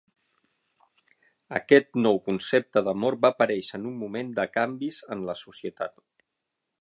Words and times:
Aquest 1.59 1.99
nou 2.05 2.17
concepte 2.31 2.83
d'amor 2.87 3.19
va 3.27 3.33
aparèixer 3.35 3.77
en 3.81 3.87
un 3.93 4.01
moment 4.05 4.35
de 4.41 4.49
canvis 4.59 5.01
en 5.17 5.25
la 5.29 5.37
societat. 5.47 5.99